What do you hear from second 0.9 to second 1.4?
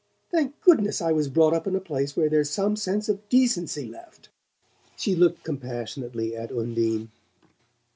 I was